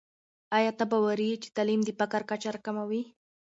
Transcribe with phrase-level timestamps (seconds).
[0.57, 3.01] آیا ته باوري یې چې تعلیم د فقر کچه راکموي؟